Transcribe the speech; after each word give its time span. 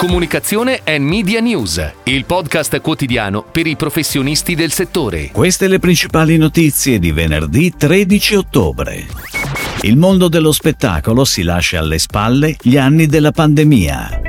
Comunicazione 0.00 0.80
e 0.82 0.98
Media 0.98 1.40
News, 1.40 1.92
il 2.04 2.24
podcast 2.24 2.80
quotidiano 2.80 3.44
per 3.44 3.66
i 3.66 3.76
professionisti 3.76 4.54
del 4.54 4.72
settore. 4.72 5.28
Queste 5.30 5.68
le 5.68 5.78
principali 5.78 6.38
notizie 6.38 6.98
di 6.98 7.12
venerdì 7.12 7.74
13 7.76 8.36
ottobre. 8.36 9.06
Il 9.82 9.98
mondo 9.98 10.28
dello 10.28 10.52
spettacolo 10.52 11.26
si 11.26 11.42
lascia 11.42 11.80
alle 11.80 11.98
spalle 11.98 12.56
gli 12.62 12.78
anni 12.78 13.08
della 13.08 13.30
pandemia. 13.30 14.20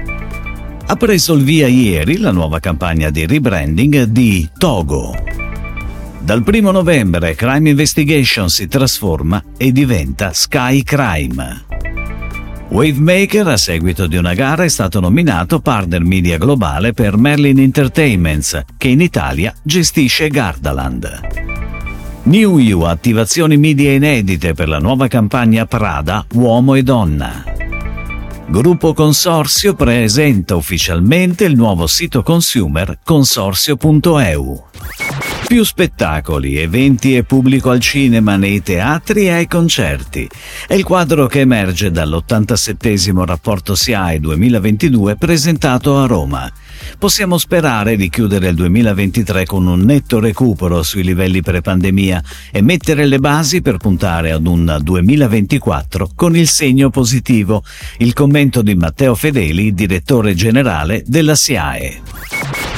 Ha 0.88 0.96
preso 0.98 1.36
il 1.36 1.44
via 1.46 1.70
ieri 1.70 2.18
la 2.18 2.32
nuova 2.32 2.60
campagna 2.60 3.10
di 3.10 3.26
rebranding 3.26 4.04
di 4.04 4.50
Togo. 4.58 5.16
Dal 6.20 6.44
1 6.46 6.70
novembre 6.72 7.34
Crime 7.34 7.70
Investigation 7.70 8.50
si 8.50 8.68
trasforma 8.68 9.42
e 9.56 9.72
diventa 9.72 10.34
Sky 10.34 10.84
Crime. 10.84 11.81
Wavemaker, 12.72 13.50
a 13.50 13.58
seguito 13.58 14.08
di 14.08 14.16
una 14.16 14.34
gara, 14.34 14.64
è 14.64 14.70
stato 14.70 15.02
nominato 15.02 15.60
partner 15.60 16.06
media 16.06 16.38
globale 16.38 16.94
per 16.94 17.18
Merlin 17.18 17.60
Entertainments, 17.60 18.62
che 18.78 18.88
in 18.88 19.02
Italia 19.02 19.54
gestisce 19.62 20.30
Gardaland. 20.30 21.20
New 22.24 22.60
You 22.60 22.84
attivazioni 22.84 23.58
media 23.58 23.92
inedite 23.92 24.54
per 24.54 24.70
la 24.70 24.80
nuova 24.80 25.10
campagna 25.10 25.66
Prada 25.66 26.26
Uomo 26.32 26.76
e 26.76 26.84
Donna. 26.84 27.44
Gruppo 28.48 28.94
Consorzio 28.94 29.74
presenta 29.74 30.56
ufficialmente 30.56 31.44
il 31.44 31.58
nuovo 31.58 31.88
sito 31.88 32.24
consumer 32.24 33.00
consorzio.eu. 33.04 34.64
Più 35.52 35.66
spettacoli, 35.66 36.56
eventi 36.56 37.14
e 37.14 37.26
pubblico 37.26 37.72
al 37.72 37.82
cinema, 37.82 38.38
nei 38.38 38.64
teatri 38.64 39.26
e 39.26 39.32
ai 39.32 39.48
concerti. 39.50 40.26
È 40.66 40.74
il 40.76 40.86
quadro 40.86 41.28
che 41.28 41.42
emerge 41.42 41.92
dall'87 41.92 43.26
rapporto 43.26 43.76
SIAE 43.76 44.22
2022 44.22 45.18
presentato 45.18 45.98
a 45.98 46.06
Roma. 46.06 46.50
Possiamo 46.98 47.38
sperare 47.38 47.98
di 47.98 48.08
chiudere 48.08 48.48
il 48.48 48.56
2023 48.56 49.46
con 49.46 49.68
un 49.68 49.82
netto 49.82 50.22
recupero 50.22 50.84
sui 50.84 51.04
livelli 51.04 51.42
pre-pandemia 51.42 52.24
e 52.50 52.62
mettere 52.62 53.06
le 53.06 53.20
basi 53.20 53.62
per 53.62 53.76
puntare 53.76 54.32
ad 54.32 54.48
un 54.48 54.78
2024 54.82 56.12
con 56.16 56.34
il 56.34 56.48
segno 56.48 56.90
positivo. 56.90 57.62
Il 57.98 58.14
commento 58.14 58.62
di 58.62 58.76
Matteo 58.76 59.16
Fedeli, 59.16 59.74
direttore 59.74 60.34
generale 60.34 61.04
della 61.06 61.36
SIAE. 61.36 62.21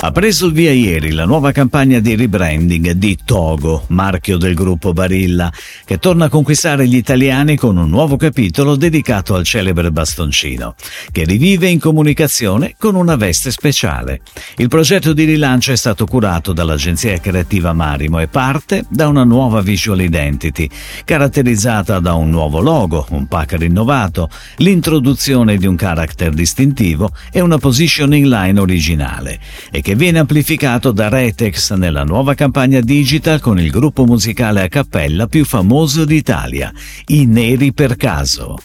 Ha 0.00 0.12
preso 0.12 0.46
il 0.46 0.52
via 0.52 0.70
ieri 0.70 1.10
la 1.10 1.24
nuova 1.24 1.50
campagna 1.50 1.98
di 1.98 2.14
rebranding 2.14 2.92
di 2.92 3.18
Togo, 3.24 3.82
marchio 3.88 4.36
del 4.36 4.54
gruppo 4.54 4.92
Barilla, 4.92 5.52
che 5.84 5.98
torna 5.98 6.26
a 6.26 6.28
conquistare 6.28 6.86
gli 6.86 6.94
italiani 6.94 7.56
con 7.56 7.76
un 7.76 7.90
nuovo 7.90 8.16
capitolo 8.16 8.76
dedicato 8.76 9.34
al 9.34 9.42
celebre 9.42 9.90
bastoncino, 9.90 10.76
che 11.10 11.24
rivive 11.24 11.68
in 11.68 11.80
comunicazione 11.80 12.76
con 12.78 12.94
una 12.94 13.16
veste 13.16 13.50
speciale. 13.50 14.20
Il 14.58 14.68
progetto 14.68 15.12
di 15.12 15.24
rilancio 15.24 15.72
è 15.72 15.76
stato 15.76 16.06
curato 16.06 16.52
dall'agenzia 16.52 17.18
creativa 17.18 17.72
Marimo 17.72 18.20
e 18.20 18.28
parte 18.28 18.84
da 18.88 19.08
una 19.08 19.24
nuova 19.24 19.62
visual 19.62 20.00
identity, 20.00 20.70
caratterizzata 21.04 21.98
da 21.98 22.14
un 22.14 22.30
nuovo 22.30 22.60
logo, 22.60 23.04
un 23.10 23.26
pack 23.26 23.54
rinnovato, 23.54 24.30
l'introduzione 24.58 25.56
di 25.56 25.66
un 25.66 25.74
character 25.74 26.32
distintivo 26.32 27.10
e 27.32 27.40
una 27.40 27.58
positioning 27.58 28.26
line 28.26 28.60
originale, 28.60 29.40
e 29.72 29.82
che 29.88 29.94
viene 29.94 30.18
amplificato 30.18 30.92
da 30.92 31.08
Retex 31.08 31.72
nella 31.72 32.04
nuova 32.04 32.34
campagna 32.34 32.78
digital 32.78 33.40
con 33.40 33.58
il 33.58 33.70
gruppo 33.70 34.04
musicale 34.04 34.60
a 34.60 34.68
cappella 34.68 35.26
più 35.28 35.46
famoso 35.46 36.04
d'Italia, 36.04 36.70
i 37.06 37.24
Neri 37.24 37.72
per 37.72 37.96
caso. 37.96 38.58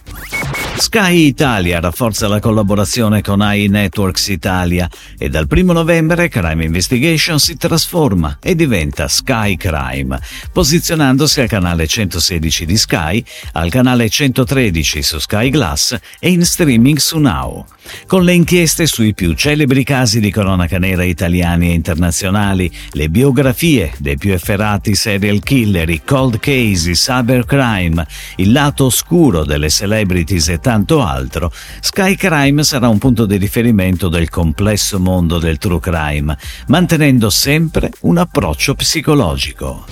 Sky 0.83 1.27
Italia 1.27 1.79
rafforza 1.79 2.27
la 2.27 2.41
collaborazione 2.41 3.21
con 3.21 3.39
AI 3.39 3.69
Networks 3.69 4.27
Italia 4.27 4.89
e 5.17 5.29
dal 5.29 5.47
1 5.49 5.71
novembre 5.71 6.27
Crime 6.27 6.65
Investigation 6.65 7.39
si 7.39 7.55
trasforma 7.55 8.37
e 8.41 8.53
diventa 8.53 9.07
Sky 9.07 9.55
Crime, 9.55 10.19
posizionandosi 10.51 11.39
al 11.39 11.47
canale 11.47 11.87
116 11.87 12.65
di 12.65 12.75
Sky, 12.75 13.23
al 13.53 13.69
canale 13.69 14.09
113 14.09 15.01
su 15.01 15.19
Sky 15.19 15.49
Glass 15.49 15.97
e 16.19 16.29
in 16.29 16.43
streaming 16.43 16.97
su 16.97 17.17
Now. 17.17 17.65
Con 18.07 18.23
le 18.23 18.33
inchieste 18.33 18.85
sui 18.85 19.13
più 19.13 19.33
celebri 19.33 19.83
casi 19.83 20.19
di 20.19 20.31
cronaca 20.31 20.79
nera 20.79 21.03
italiani 21.03 21.69
e 21.69 21.73
internazionali, 21.73 22.71
le 22.91 23.09
biografie 23.09 23.93
dei 23.97 24.17
più 24.17 24.33
efferati 24.33 24.95
serial 24.95 25.41
killer, 25.41 25.89
i 25.89 26.01
cold 26.03 26.39
case, 26.39 26.91
i 26.91 26.93
cybercrime, 26.93 28.05
il 28.37 28.51
lato 28.51 28.85
oscuro 28.85 29.43
delle 29.43 29.69
celebrities 29.69 30.49
e 30.49 30.59
tanto 30.73 31.03
altro, 31.03 31.51
Sky 31.81 32.15
Crime 32.15 32.63
sarà 32.63 32.87
un 32.87 32.97
punto 32.97 33.27
di 33.27 33.37
riferimento 33.37 34.09
del 34.09 34.29
complesso 34.29 34.99
mondo 34.99 35.37
del 35.37 35.59
true 35.59 35.79
crime, 35.79 36.35
mantenendo 36.67 37.29
sempre 37.29 37.91
un 38.01 38.17
approccio 38.17 38.73
psicologico. 38.73 39.85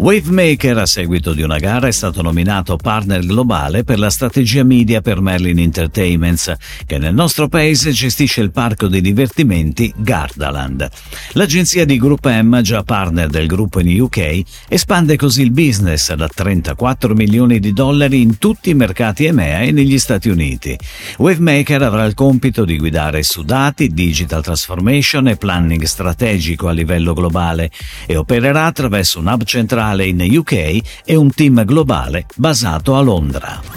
Wavemaker, 0.00 0.78
a 0.78 0.86
seguito 0.86 1.34
di 1.34 1.42
una 1.42 1.58
gara, 1.58 1.86
è 1.86 1.90
stato 1.90 2.22
nominato 2.22 2.78
partner 2.78 3.20
globale 3.20 3.84
per 3.84 3.98
la 3.98 4.08
strategia 4.08 4.64
media 4.64 5.02
per 5.02 5.20
Merlin 5.20 5.58
Entertainments, 5.58 6.54
che 6.86 6.96
nel 6.96 7.12
nostro 7.12 7.48
paese 7.48 7.90
gestisce 7.90 8.40
il 8.40 8.50
parco 8.50 8.86
di 8.86 9.02
divertimenti 9.02 9.92
Gardaland. 9.94 10.88
L'agenzia 11.32 11.84
di 11.84 11.98
Group 11.98 12.26
M, 12.26 12.62
già 12.62 12.82
partner 12.82 13.28
del 13.28 13.46
gruppo 13.46 13.80
in 13.80 14.00
UK, 14.00 14.40
espande 14.68 15.16
così 15.16 15.42
il 15.42 15.50
business 15.50 16.14
da 16.14 16.28
34 16.28 17.12
milioni 17.12 17.58
di 17.60 17.74
dollari 17.74 18.22
in 18.22 18.38
tutti 18.38 18.70
i 18.70 18.74
mercati 18.74 19.26
EMEA 19.26 19.60
e 19.60 19.70
negli 19.70 19.98
Stati 19.98 20.30
Uniti. 20.30 20.78
Wavemaker 21.18 21.82
avrà 21.82 22.06
il 22.06 22.14
compito 22.14 22.64
di 22.64 22.78
guidare 22.78 23.22
su 23.22 23.42
dati, 23.42 23.88
digital 23.88 24.42
transformation 24.42 25.28
e 25.28 25.36
planning 25.36 25.82
strategico 25.82 26.68
a 26.68 26.72
livello 26.72 27.12
globale 27.12 27.70
e 28.06 28.16
opererà 28.16 28.64
attraverso 28.64 29.18
un 29.18 29.26
hub 29.26 29.44
centrale 29.44 29.88
in 29.98 30.24
UK 30.28 31.02
e 31.04 31.14
un 31.16 31.30
team 31.32 31.64
globale 31.64 32.26
basato 32.36 32.96
a 32.96 33.00
Londra. 33.00 33.69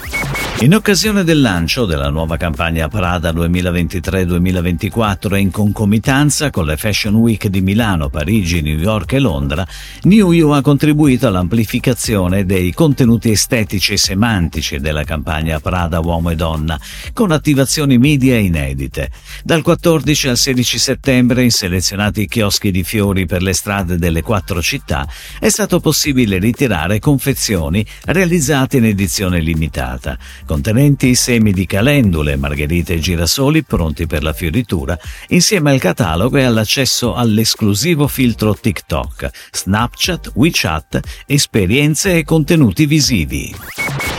In 0.64 0.74
occasione 0.74 1.24
del 1.24 1.42
lancio 1.42 1.84
della 1.84 2.08
nuova 2.08 2.38
campagna 2.38 2.88
Prada 2.88 3.32
2023-2024 3.32 5.34
e 5.34 5.38
in 5.38 5.50
concomitanza 5.50 6.48
con 6.48 6.64
le 6.64 6.78
Fashion 6.78 7.16
Week 7.16 7.48
di 7.48 7.60
Milano, 7.60 8.08
Parigi, 8.08 8.62
New 8.62 8.78
York 8.78 9.12
e 9.12 9.18
Londra, 9.18 9.66
New 10.04 10.32
You 10.32 10.52
ha 10.52 10.62
contribuito 10.62 11.26
all'amplificazione 11.26 12.46
dei 12.46 12.72
contenuti 12.72 13.30
estetici 13.30 13.92
e 13.92 13.98
semantici 13.98 14.78
della 14.78 15.04
campagna 15.04 15.60
Prada 15.60 16.00
Uomo 16.00 16.30
e 16.30 16.34
Donna, 16.34 16.80
con 17.12 17.30
attivazioni 17.30 17.98
media 17.98 18.38
inedite. 18.38 19.10
Dal 19.42 19.60
14 19.60 20.28
al 20.28 20.38
16 20.38 20.78
settembre, 20.78 21.42
in 21.42 21.50
selezionati 21.50 22.26
chioschi 22.26 22.70
di 22.70 22.84
fiori 22.84 23.26
per 23.26 23.42
le 23.42 23.52
strade 23.52 23.98
delle 23.98 24.22
quattro 24.22 24.62
città, 24.62 25.06
è 25.38 25.50
stato 25.50 25.78
possibile 25.78 26.38
ritirare 26.38 27.00
confezioni 27.00 27.84
realizzate 28.06 28.78
in 28.78 28.86
edizione 28.86 29.40
limitata 29.40 30.16
contenenti 30.54 31.08
i 31.08 31.14
semi 31.16 31.50
di 31.50 31.66
calendule, 31.66 32.36
margherite 32.36 32.94
e 32.94 32.98
girasoli 33.00 33.64
pronti 33.64 34.06
per 34.06 34.22
la 34.22 34.32
fioritura, 34.32 34.96
insieme 35.30 35.72
al 35.72 35.80
catalogo 35.80 36.36
e 36.36 36.44
all'accesso 36.44 37.12
all'esclusivo 37.12 38.06
filtro 38.06 38.54
TikTok, 38.54 39.30
Snapchat, 39.50 40.30
WeChat, 40.34 41.00
esperienze 41.26 42.18
e 42.18 42.22
contenuti 42.22 42.86
visivi. 42.86 43.52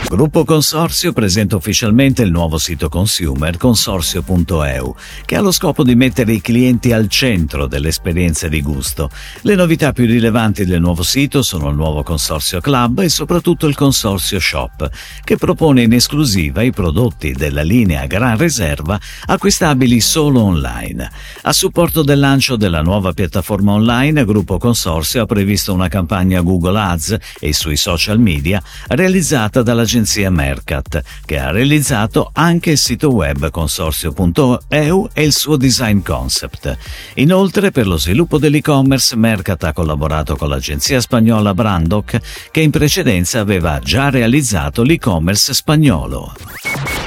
Gruppo 0.08 0.44
Consorzio 0.44 1.12
presenta 1.12 1.56
ufficialmente 1.56 2.22
il 2.22 2.30
nuovo 2.30 2.58
sito 2.58 2.88
consumer 2.88 3.56
consorzio.eu, 3.56 4.94
che 5.24 5.34
ha 5.34 5.40
lo 5.40 5.50
scopo 5.50 5.82
di 5.82 5.96
mettere 5.96 6.32
i 6.32 6.40
clienti 6.40 6.92
al 6.92 7.08
centro 7.08 7.66
dell'esperienza 7.66 8.46
di 8.46 8.62
gusto. 8.62 9.10
Le 9.40 9.56
novità 9.56 9.92
più 9.92 10.06
rilevanti 10.06 10.64
del 10.64 10.80
nuovo 10.80 11.02
sito 11.02 11.42
sono 11.42 11.70
il 11.70 11.74
nuovo 11.74 12.04
Consorzio 12.04 12.60
Club 12.60 13.00
e 13.00 13.08
soprattutto 13.08 13.66
il 13.66 13.74
Consorzio 13.74 14.38
Shop, 14.38 14.88
che 15.24 15.36
propone 15.36 15.82
in 15.82 15.92
esclusiva 15.92 16.62
i 16.62 16.70
prodotti 16.70 17.32
della 17.32 17.62
linea 17.62 18.06
Gran 18.06 18.36
Reserva 18.36 18.98
acquistabili 19.26 20.00
solo 20.00 20.40
online. 20.40 21.10
A 21.42 21.52
supporto 21.52 22.04
del 22.04 22.20
lancio 22.20 22.54
della 22.54 22.80
nuova 22.80 23.12
piattaforma 23.12 23.72
online, 23.72 24.24
Gruppo 24.24 24.56
Consorzio 24.56 25.22
ha 25.22 25.26
previsto 25.26 25.74
una 25.74 25.88
campagna 25.88 26.42
Google 26.42 26.78
Ads 26.78 27.16
e 27.40 27.52
sui 27.52 27.76
social 27.76 28.20
media 28.20 28.62
realizzata 28.86 29.62
dall'agenzia 29.62 29.94
l'agenzia 29.96 30.30
Mercat, 30.30 31.02
che 31.24 31.38
ha 31.38 31.50
realizzato 31.50 32.30
anche 32.34 32.72
il 32.72 32.78
sito 32.78 33.08
web 33.10 33.48
consorzio.eu 33.50 35.08
e 35.14 35.22
il 35.22 35.32
suo 35.32 35.56
design 35.56 36.00
concept. 36.02 36.76
Inoltre, 37.14 37.70
per 37.70 37.86
lo 37.86 37.96
sviluppo 37.96 38.36
dell'e-commerce, 38.36 39.16
Mercat 39.16 39.64
ha 39.64 39.72
collaborato 39.72 40.36
con 40.36 40.50
l'agenzia 40.50 41.00
spagnola 41.00 41.54
Brandoc, 41.54 42.18
che 42.50 42.60
in 42.60 42.70
precedenza 42.70 43.40
aveva 43.40 43.78
già 43.78 44.10
realizzato 44.10 44.82
l'e-commerce 44.82 45.54
spagnolo. 45.54 46.34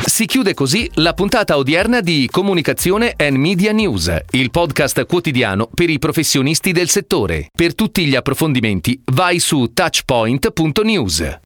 Si 0.04 0.26
chiude 0.26 0.56
così 0.56 0.90
la 0.96 1.14
puntata 1.14 1.58
odierna 1.58 2.02
di 2.02 2.28
Comunicazione 2.32 3.14
and 3.16 3.38
Media 3.38 3.72
News, 3.72 4.12
il 4.32 4.50
podcast 4.50 5.06
quotidiano 5.06 5.70
per 5.72 5.92
i 5.92 6.00
professionisti 6.00 6.72
del 6.72 6.90
settore. 6.90 7.50
Per 7.56 7.76
tutti 7.76 8.06
gli 8.08 8.16
approfondimenti 8.16 9.00
vai 9.12 9.38
su 9.38 9.70
touchpoint.news. 9.72 11.38